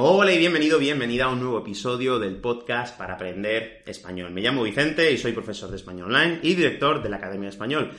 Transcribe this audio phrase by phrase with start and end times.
[0.00, 4.30] Hola y bienvenido, bienvenida a un nuevo episodio del podcast para aprender español.
[4.30, 7.52] Me llamo Vicente y soy profesor de español online y director de la Academia de
[7.52, 7.90] Español.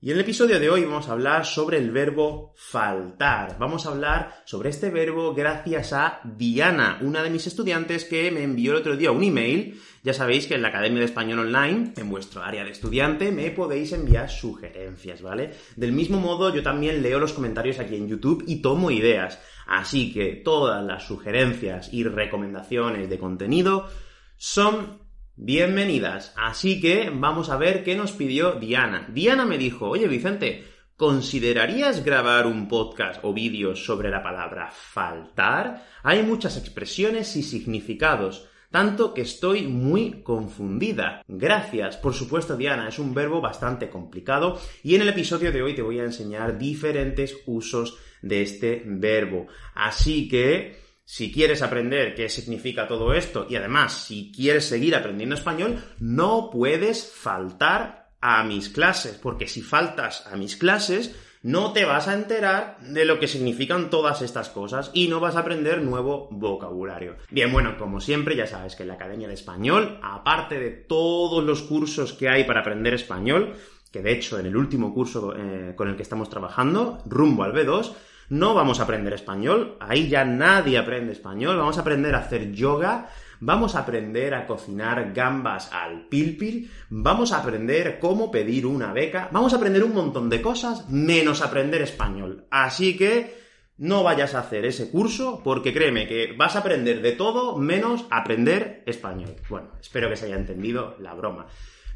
[0.00, 3.56] Y en el episodio de hoy vamos a hablar sobre el verbo faltar.
[3.58, 8.42] Vamos a hablar sobre este verbo gracias a Diana, una de mis estudiantes que me
[8.42, 9.80] envió el otro día un email.
[10.02, 13.50] Ya sabéis que en la Academia de Español Online, en vuestro área de estudiante, me
[13.50, 15.54] podéis enviar sugerencias, ¿vale?
[15.76, 19.40] Del mismo modo, yo también leo los comentarios aquí en YouTube y tomo ideas.
[19.66, 23.88] Así que todas las sugerencias y recomendaciones de contenido
[24.36, 25.03] son
[25.36, 26.32] bienvenidas.
[26.36, 29.08] Así que vamos a ver qué nos pidió Diana.
[29.12, 30.64] Diana me dijo, oye Vicente,
[30.96, 35.86] ¿considerarías grabar un podcast o vídeo sobre la palabra faltar?
[36.02, 41.22] Hay muchas expresiones y significados tanto que estoy muy confundida.
[41.28, 45.76] Gracias, por supuesto, Diana, es un verbo bastante complicado y en el episodio de hoy
[45.76, 49.46] te voy a enseñar diferentes usos de este verbo.
[49.74, 55.34] Así que si quieres aprender qué significa todo esto y además si quieres seguir aprendiendo
[55.34, 61.84] español, no puedes faltar a mis clases, porque si faltas a mis clases, no te
[61.84, 65.82] vas a enterar de lo que significan todas estas cosas y no vas a aprender
[65.82, 67.16] nuevo vocabulario.
[67.30, 71.44] Bien, bueno, como siempre, ya sabes que en la Academia de Español, aparte de todos
[71.44, 73.56] los cursos que hay para aprender español,
[73.92, 77.52] que de hecho en el último curso eh, con el que estamos trabajando, rumbo al
[77.52, 77.92] B2,
[78.28, 82.52] no vamos a aprender español, ahí ya nadie aprende español, vamos a aprender a hacer
[82.52, 83.08] yoga,
[83.40, 89.28] vamos a aprender a cocinar gambas al pilpil, vamos a aprender cómo pedir una beca,
[89.32, 92.46] vamos a aprender un montón de cosas menos aprender español.
[92.50, 93.44] Así que
[93.76, 98.06] no vayas a hacer ese curso porque créeme que vas a aprender de todo menos
[98.10, 99.34] aprender español.
[99.48, 101.46] Bueno, espero que se haya entendido la broma.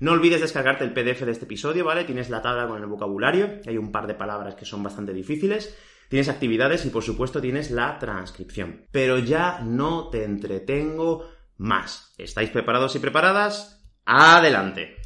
[0.00, 2.04] No olvides descargarte el PDF de este episodio, ¿vale?
[2.04, 5.76] Tienes la tabla con el vocabulario, hay un par de palabras que son bastante difíciles.
[6.08, 8.86] Tienes actividades y por supuesto tienes la transcripción.
[8.90, 12.14] Pero ya no te entretengo más.
[12.18, 13.84] ¿Estáis preparados y preparadas?
[14.04, 14.97] ¡Adelante!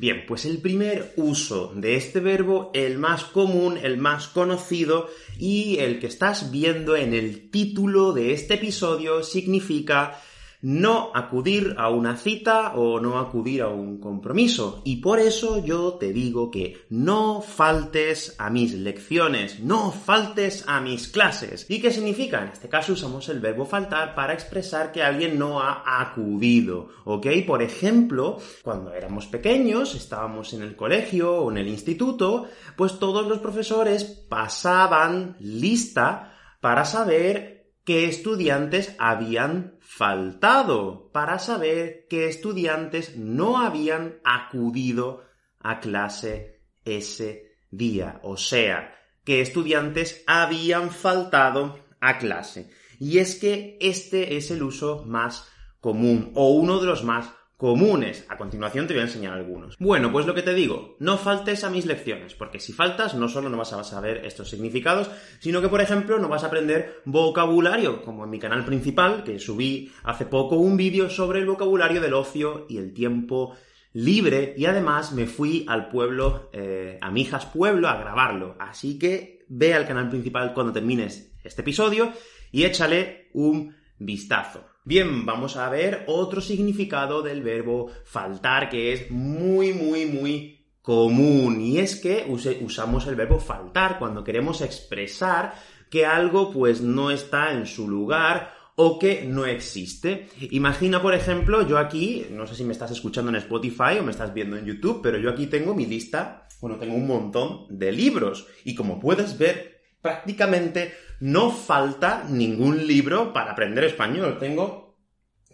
[0.00, 5.76] Bien, pues el primer uso de este verbo, el más común, el más conocido y
[5.76, 10.18] el que estás viendo en el título de este episodio significa
[10.62, 14.82] no acudir a una cita o no acudir a un compromiso.
[14.84, 20.80] Y por eso yo te digo que no faltes a mis lecciones, no faltes a
[20.80, 21.66] mis clases.
[21.68, 22.42] ¿Y qué significa?
[22.42, 27.26] En este caso usamos el verbo faltar para expresar que alguien no ha acudido, ¿ok?
[27.46, 33.26] Por ejemplo, cuando éramos pequeños, estábamos en el colegio o en el instituto, pues todos
[33.26, 43.58] los profesores pasaban lista para saber qué estudiantes habían faltado para saber qué estudiantes no
[43.58, 45.24] habían acudido
[45.58, 48.20] a clase ese día.
[48.22, 52.70] O sea, qué estudiantes habían faltado a clase.
[53.00, 55.48] Y es que este es el uso más
[55.80, 57.28] común o uno de los más
[57.60, 58.24] comunes.
[58.30, 59.76] A continuación te voy a enseñar algunos.
[59.78, 63.28] Bueno, pues lo que te digo, no faltes a mis lecciones, porque si faltas no
[63.28, 65.10] solo no vas a saber estos significados,
[65.40, 69.38] sino que por ejemplo no vas a aprender vocabulario, como en mi canal principal, que
[69.38, 73.54] subí hace poco un vídeo sobre el vocabulario del ocio y el tiempo
[73.92, 78.56] libre y además me fui al pueblo, eh, a mi hijas pueblo, a grabarlo.
[78.58, 82.10] Así que ve al canal principal cuando termines este episodio
[82.52, 84.69] y échale un vistazo.
[84.90, 91.60] Bien, vamos a ver otro significado del verbo faltar que es muy, muy, muy común
[91.60, 92.26] y es que
[92.60, 95.54] usamos el verbo faltar cuando queremos expresar
[95.88, 100.28] que algo pues no está en su lugar o que no existe.
[100.50, 104.10] Imagina, por ejemplo, yo aquí, no sé si me estás escuchando en Spotify o me
[104.10, 107.92] estás viendo en YouTube, pero yo aquí tengo mi lista, bueno, tengo un montón de
[107.92, 114.38] libros y como puedes ver, prácticamente no falta ningún libro para aprender español.
[114.38, 114.96] Tengo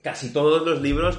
[0.02, 1.18] casi todos los libros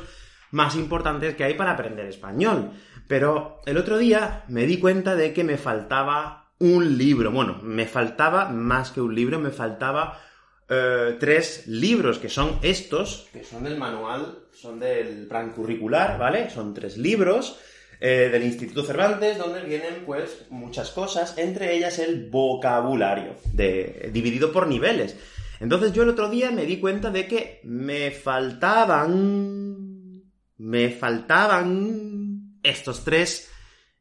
[0.51, 2.71] más importantes que hay para aprender español.
[3.07, 7.31] Pero el otro día me di cuenta de que me faltaba un libro.
[7.31, 10.19] Bueno, me faltaba más que un libro, me faltaba
[10.69, 16.49] eh, tres libros, que son estos, que son del manual, son del plan curricular, ¿vale?
[16.49, 17.59] Son tres libros
[17.99, 24.51] eh, del Instituto Cervantes, donde vienen pues muchas cosas, entre ellas el vocabulario, de, dividido
[24.51, 25.15] por niveles.
[25.59, 29.75] Entonces yo el otro día me di cuenta de que me faltaban,
[30.57, 33.49] me faltaban estos tres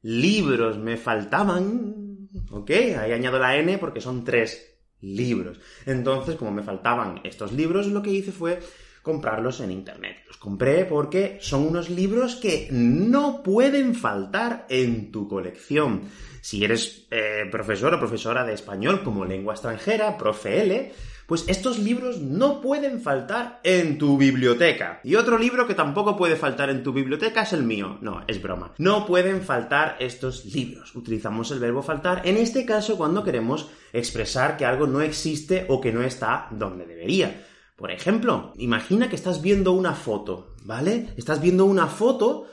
[0.03, 2.07] libros, me faltaban
[2.51, 2.71] ¿ok?
[2.71, 5.61] Ahí añado la N porque son tres libros.
[5.85, 8.61] Entonces, como me faltaban estos libros, lo que hice fue
[9.07, 10.17] comprarlos en internet.
[10.27, 16.03] Los compré porque son unos libros que no pueden faltar en tu colección.
[16.41, 20.93] Si eres eh, profesor o profesora de español como lengua extranjera, profe L,
[21.27, 24.99] pues estos libros no pueden faltar en tu biblioteca.
[25.05, 27.99] Y otro libro que tampoco puede faltar en tu biblioteca es el mío.
[28.01, 28.75] No, es broma.
[28.79, 30.97] No pueden faltar estos libros.
[30.97, 35.81] Utilizamos el verbo faltar en este caso cuando queremos expresar que algo no existe o
[35.81, 37.47] que no está donde debería.
[37.77, 41.13] Por ejemplo, imagina que estás viendo una foto, ¿vale?
[41.17, 42.47] Estás viendo una foto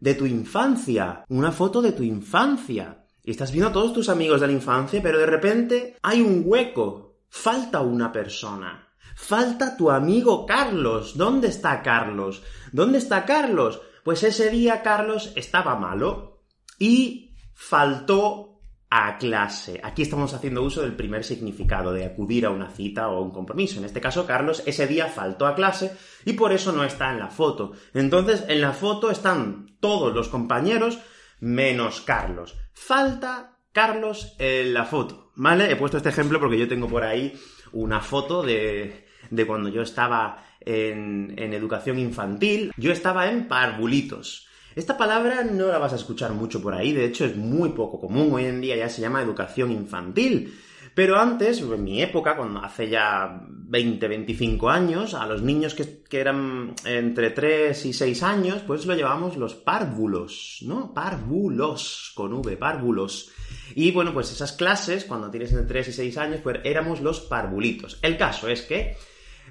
[0.00, 3.04] de tu infancia, una foto de tu infancia.
[3.22, 6.42] Y estás viendo a todos tus amigos de la infancia, pero de repente hay un
[6.46, 8.88] hueco Falta una persona.
[9.14, 11.16] Falta tu amigo Carlos.
[11.16, 12.42] ¿Dónde está Carlos?
[12.72, 13.80] ¿Dónde está Carlos?
[14.02, 16.42] Pues ese día Carlos estaba malo
[16.78, 18.49] y faltó
[18.90, 19.80] a clase.
[19.84, 23.78] Aquí estamos haciendo uso del primer significado de acudir a una cita o un compromiso.
[23.78, 27.20] En este caso, Carlos ese día faltó a clase y por eso no está en
[27.20, 27.72] la foto.
[27.94, 30.98] Entonces, en la foto están todos los compañeros
[31.38, 32.58] menos Carlos.
[32.74, 35.70] Falta Carlos en la foto, ¿vale?
[35.70, 37.32] He puesto este ejemplo porque yo tengo por ahí
[37.72, 42.72] una foto de, de cuando yo estaba en, en educación infantil.
[42.76, 44.48] Yo estaba en parvulitos.
[44.76, 48.00] Esta palabra no la vas a escuchar mucho por ahí, de hecho es muy poco
[48.00, 50.54] común, hoy en día ya se llama educación infantil.
[50.94, 56.02] Pero antes, en mi época, cuando hace ya 20, 25 años, a los niños que,
[56.10, 60.92] eran entre 3 y 6 años, pues lo llevamos los párvulos, ¿no?
[60.92, 63.30] Párvulos, con V, párvulos.
[63.74, 67.20] Y bueno, pues esas clases, cuando tienes entre 3 y 6 años, pues éramos los
[67.20, 67.98] parvulitos.
[68.02, 68.96] El caso es que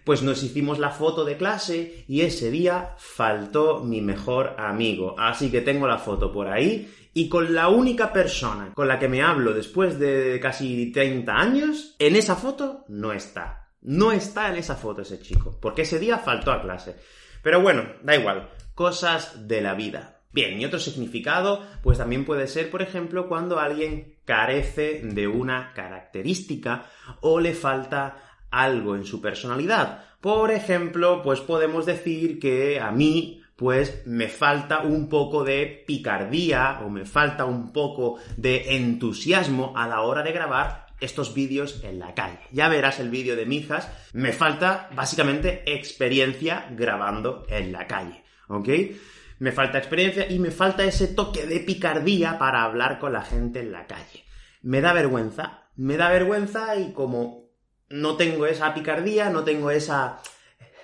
[0.03, 5.15] pues nos hicimos la foto de clase y ese día faltó mi mejor amigo.
[5.17, 9.09] Así que tengo la foto por ahí y con la única persona con la que
[9.09, 13.69] me hablo después de casi 30 años, en esa foto no está.
[13.81, 16.97] No está en esa foto ese chico, porque ese día faltó a clase.
[17.41, 20.21] Pero bueno, da igual, cosas de la vida.
[20.31, 25.73] Bien, y otro significado, pues también puede ser, por ejemplo, cuando alguien carece de una
[25.73, 26.85] característica
[27.21, 30.03] o le falta algo en su personalidad.
[30.21, 36.79] Por ejemplo, pues podemos decir que a mí pues me falta un poco de picardía
[36.85, 41.99] o me falta un poco de entusiasmo a la hora de grabar estos vídeos en
[41.99, 42.39] la calle.
[42.51, 48.69] Ya verás el vídeo de Mijas, me falta básicamente experiencia grabando en la calle, ¿ok?
[49.39, 53.59] Me falta experiencia y me falta ese toque de picardía para hablar con la gente
[53.59, 54.23] en la calle.
[54.61, 57.48] Me da vergüenza, me da vergüenza y como
[57.89, 60.21] no tengo esa picardía, no tengo esa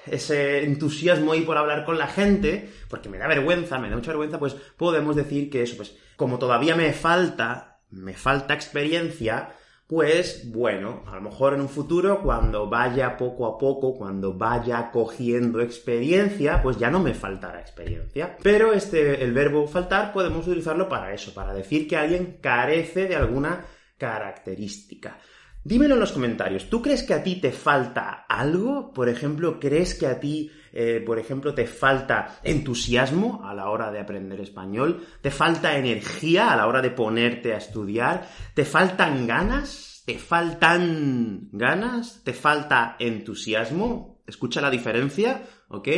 [0.06, 4.12] ese entusiasmo ahí por hablar con la gente, porque me da vergüenza, me da mucha
[4.12, 9.54] vergüenza, pues podemos decir que eso, pues como todavía me falta, me falta experiencia,
[9.88, 14.90] pues bueno, a lo mejor en un futuro, cuando vaya poco a poco, cuando vaya
[14.92, 18.36] cogiendo experiencia, pues ya no me faltará experiencia.
[18.42, 23.16] Pero este, el verbo faltar podemos utilizarlo para eso, para decir que alguien carece de
[23.16, 23.66] alguna
[23.98, 25.20] característica.
[25.66, 26.70] Dímelo en los comentarios.
[26.70, 28.94] ¿Tú crees que a ti te falta algo?
[28.94, 33.90] Por ejemplo, ¿crees que a ti, eh, por ejemplo, te falta entusiasmo a la hora
[33.90, 35.04] de aprender español?
[35.22, 38.30] ¿Te falta energía a la hora de ponerte a estudiar?
[38.54, 40.04] ¿Te faltan ganas?
[40.06, 42.22] ¿Te faltan ganas?
[42.24, 44.22] ¿Te falta entusiasmo?
[44.28, 45.90] Escucha la diferencia, ¿ok?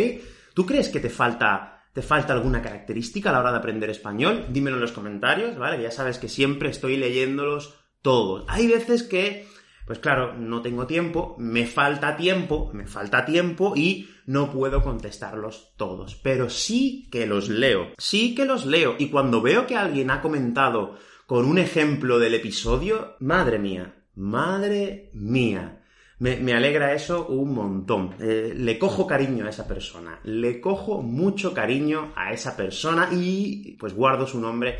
[0.53, 4.45] ¿Tú crees que te falta ¿Te falta alguna característica a la hora de aprender español?
[4.49, 5.81] Dímelo en los comentarios, ¿vale?
[5.81, 8.45] Ya sabes que siempre estoy leyéndolos todos.
[8.47, 9.47] Hay veces que
[9.87, 15.71] pues claro, no tengo tiempo, me falta tiempo, me falta tiempo y no puedo contestarlos
[15.77, 16.15] todos.
[16.15, 18.95] Pero sí que los leo, sí que los leo.
[18.99, 25.09] Y cuando veo que alguien ha comentado con un ejemplo del episodio, madre mía, madre
[25.13, 25.81] mía.
[26.19, 28.15] Me, alegra eso un montón.
[28.19, 30.19] Eh, le cojo cariño a esa persona.
[30.23, 34.79] Le cojo mucho cariño a esa persona y pues guardo su nombre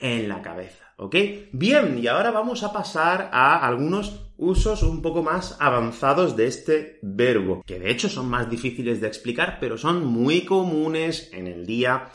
[0.00, 0.94] en la cabeza.
[0.96, 1.16] ¿Ok?
[1.52, 6.98] Bien, y ahora vamos a pasar a algunos usos un poco más avanzados de este
[7.02, 11.66] verbo, que de hecho son más difíciles de explicar, pero son muy comunes en el
[11.66, 12.08] día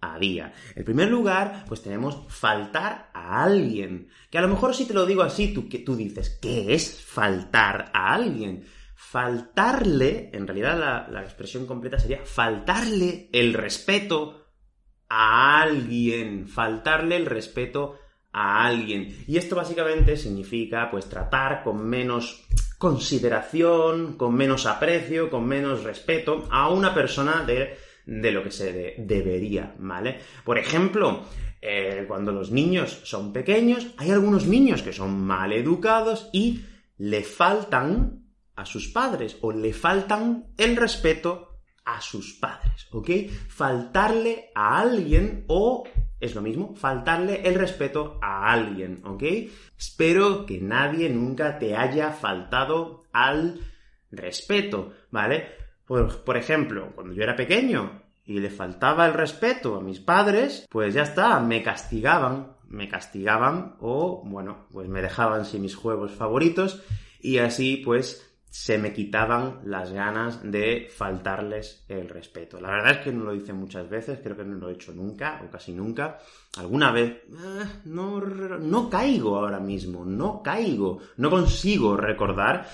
[0.00, 0.52] a día.
[0.76, 5.04] En primer lugar, pues tenemos faltar a alguien, que a lo mejor si te lo
[5.04, 8.64] digo así, tú, que tú dices, ¿qué es faltar a alguien?
[8.94, 14.46] Faltarle, en realidad la, la expresión completa sería faltarle el respeto
[15.08, 17.98] a alguien, faltarle el respeto
[18.34, 19.24] a alguien.
[19.28, 22.44] Y esto básicamente significa pues tratar con menos
[22.76, 28.96] consideración, con menos aprecio, con menos respeto a una persona de, de lo que se
[28.98, 30.18] debería, ¿vale?
[30.44, 31.22] Por ejemplo,
[31.62, 36.64] eh, cuando los niños son pequeños, hay algunos niños que son mal educados y
[36.98, 38.24] le faltan
[38.56, 43.10] a sus padres o le faltan el respeto a sus padres, ¿ok?
[43.48, 45.84] Faltarle a alguien o
[46.20, 49.22] es lo mismo, faltarle el respeto a alguien, ¿ok?
[49.78, 53.60] Espero que nadie nunca te haya faltado al
[54.10, 55.48] respeto, ¿vale?
[55.86, 60.66] Por, por ejemplo, cuando yo era pequeño y le faltaba el respeto a mis padres,
[60.70, 66.12] pues ya está, me castigaban, me castigaban o, bueno, pues me dejaban sin mis juegos
[66.12, 66.82] favoritos
[67.20, 72.60] y así pues se me quitaban las ganas de faltarles el respeto.
[72.60, 74.92] La verdad es que no lo hice muchas veces, creo que no lo he hecho
[74.92, 76.20] nunca o casi nunca.
[76.56, 82.68] Alguna vez eh, no, no caigo ahora mismo, no caigo, no consigo recordar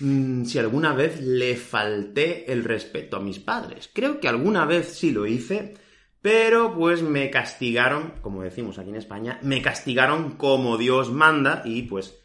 [0.00, 3.90] mm, si alguna vez le falté el respeto a mis padres.
[3.94, 5.74] Creo que alguna vez sí lo hice,
[6.20, 11.82] pero pues me castigaron, como decimos aquí en España, me castigaron como Dios manda y
[11.82, 12.21] pues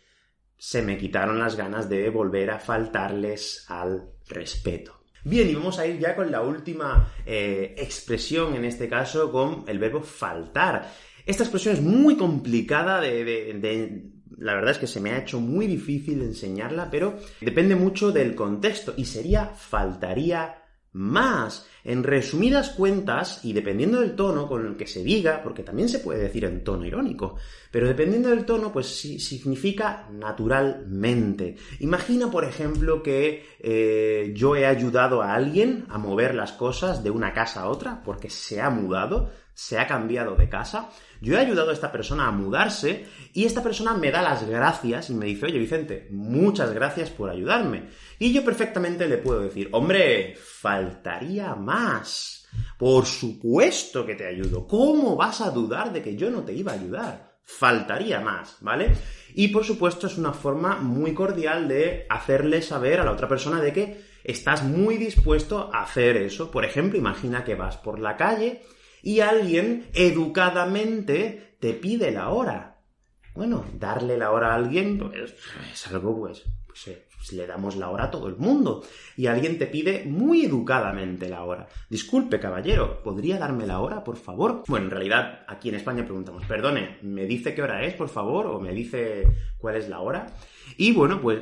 [0.58, 4.98] se me quitaron las ganas de volver a faltarles al respeto.
[5.24, 9.66] Bien, y vamos a ir ya con la última eh, expresión, en este caso con
[9.68, 10.90] el verbo faltar.
[11.26, 15.68] Esta expresión es muy complicada de, La verdad es que se me ha hecho muy
[15.68, 21.68] difícil enseñarla, pero depende mucho del contexto y sería faltaría más.
[21.84, 26.00] En resumidas cuentas, y dependiendo del tono con el que se diga, porque también se
[26.00, 27.38] puede decir en tono irónico,
[27.72, 31.56] pero dependiendo del tono, pues significa naturalmente.
[31.80, 37.12] Imagina, por ejemplo, que eh, yo he ayudado a alguien a mover las cosas de
[37.12, 40.90] una casa a otra, porque se ha mudado, se ha cambiado de casa.
[41.20, 45.10] Yo he ayudado a esta persona a mudarse y esta persona me da las gracias
[45.10, 47.90] y me dice, oye Vicente, muchas gracias por ayudarme.
[48.20, 51.77] Y yo perfectamente le puedo decir, hombre, faltaría más.
[52.78, 54.68] Por supuesto que te ayudo.
[54.68, 57.38] ¿Cómo vas a dudar de que yo no te iba a ayudar?
[57.44, 58.92] Faltaría más, ¿vale?
[59.34, 63.62] Y por supuesto es una forma muy cordial de hacerle saber a la otra persona
[63.62, 66.52] de que estás muy dispuesto a hacer eso.
[66.52, 68.64] Por ejemplo, imagina que vas por la calle
[69.02, 72.82] y alguien educadamente te pide la hora.
[73.34, 75.34] Bueno, darle la hora a alguien pues,
[75.72, 78.84] es algo, pues, pues, eh, pues, le damos la hora a todo el mundo.
[79.16, 81.68] Y alguien te pide muy educadamente la hora.
[81.90, 84.64] Disculpe, caballero, ¿podría darme la hora, por favor?
[84.68, 88.48] Bueno, en realidad, aquí en España preguntamos, perdone, ¿me dice qué hora es, por favor?
[88.48, 89.24] ¿O me dice
[89.58, 90.28] cuál es la hora?
[90.78, 91.40] Y bueno, pues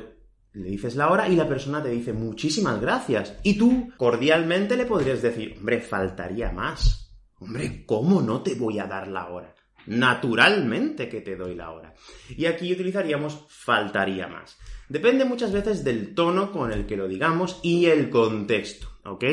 [0.52, 3.38] le dices la hora y la persona te dice muchísimas gracias.
[3.42, 7.14] Y tú, cordialmente, le podrías decir, hombre, faltaría más.
[7.38, 9.54] Hombre, ¿cómo no te voy a dar la hora?
[9.86, 11.94] Naturalmente que te doy la hora.
[12.30, 14.58] Y aquí utilizaríamos faltaría más.
[14.88, 19.24] Depende muchas veces del tono con el que lo digamos y el contexto, ¿ok?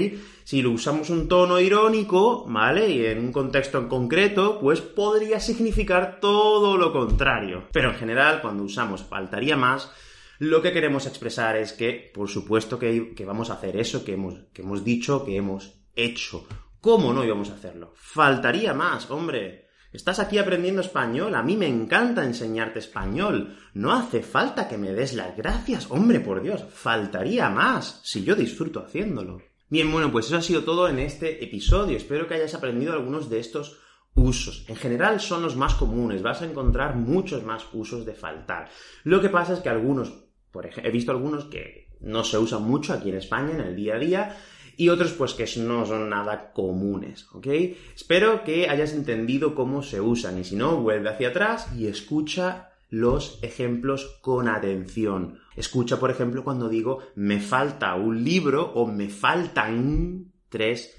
[0.43, 2.89] Si lo usamos un tono irónico, ¿vale?
[2.89, 7.65] Y en un contexto en concreto, pues podría significar todo lo contrario.
[7.71, 9.91] Pero en general, cuando usamos faltaría más,
[10.39, 14.35] lo que queremos expresar es que, por supuesto que, vamos a hacer eso que hemos,
[14.53, 16.47] que hemos dicho, que hemos hecho.
[16.81, 17.93] ¿Cómo no íbamos a hacerlo?
[17.95, 19.62] Faltaría más, hombre.
[19.93, 23.55] Estás aquí aprendiendo español, a mí me encanta enseñarte español.
[23.75, 26.65] No hace falta que me des las gracias, hombre, por Dios.
[26.73, 29.39] Faltaría más, si yo disfruto haciéndolo.
[29.69, 31.95] Bien, bueno, pues eso ha sido todo en este episodio.
[31.95, 33.79] Espero que hayas aprendido algunos de estos
[34.15, 34.65] usos.
[34.67, 38.69] En general son los más comunes, vas a encontrar muchos más usos de faltar.
[39.03, 40.11] Lo que pasa es que algunos,
[40.51, 43.75] por ejemplo, he visto algunos que no se usan mucho aquí en España en el
[43.75, 44.37] día a día
[44.77, 47.47] y otros pues que no son nada comunes, ¿ok?
[47.95, 52.69] Espero que hayas entendido cómo se usan y si no, vuelve hacia atrás y escucha
[52.89, 55.39] los ejemplos con atención.
[55.55, 60.95] Escucha, por ejemplo, cuando digo me falta un libro o me faltan tres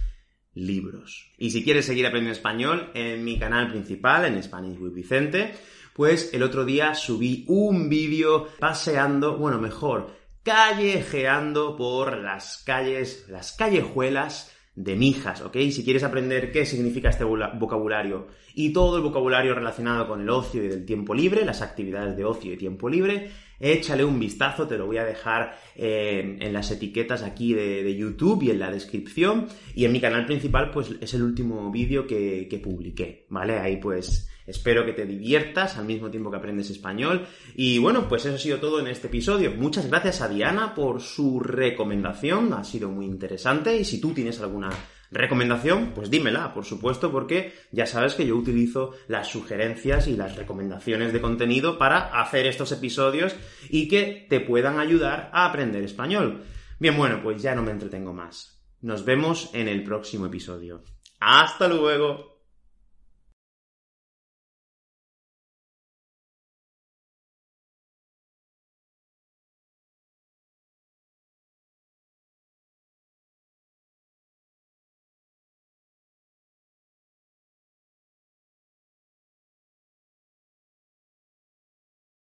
[0.54, 1.30] libros.
[1.38, 5.54] Y si quieres seguir aprendiendo español en mi canal principal, en Spanish with Vicente,
[5.94, 10.10] pues el otro día subí un vídeo paseando, bueno, mejor,
[10.44, 15.56] callejeando por las calles, las callejuelas de Mijas, ¿ok?
[15.70, 20.62] Si quieres aprender qué significa este vocabulario y todo el vocabulario relacionado con el ocio
[20.62, 24.76] y del tiempo libre, las actividades de ocio y tiempo libre, échale un vistazo, te
[24.76, 29.46] lo voy a dejar en, las etiquetas aquí de, YouTube y en la descripción.
[29.74, 33.58] Y en mi canal principal, pues es el último vídeo que, que publiqué, ¿vale?
[33.60, 37.26] Ahí pues Espero que te diviertas al mismo tiempo que aprendes español.
[37.54, 39.52] Y bueno, pues eso ha sido todo en este episodio.
[39.52, 43.76] Muchas gracias a Diana por su recomendación, ha sido muy interesante.
[43.76, 44.70] Y si tú tienes alguna
[45.10, 50.36] recomendación, pues dímela, por supuesto, porque ya sabes que yo utilizo las sugerencias y las
[50.36, 53.34] recomendaciones de contenido para hacer estos episodios
[53.70, 56.44] y que te puedan ayudar a aprender español.
[56.78, 58.60] Bien, bueno, pues ya no me entretengo más.
[58.82, 60.82] Nos vemos en el próximo episodio.
[61.20, 62.33] ¡Hasta luego!